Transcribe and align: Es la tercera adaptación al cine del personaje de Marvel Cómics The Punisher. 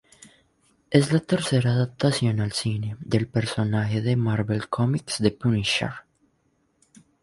Es 0.89 1.13
la 1.13 1.19
tercera 1.19 1.73
adaptación 1.73 2.39
al 2.41 2.53
cine 2.53 2.97
del 3.01 3.27
personaje 3.27 4.01
de 4.01 4.15
Marvel 4.15 4.67
Cómics 4.67 5.19
The 5.19 5.29
Punisher. 5.29 5.91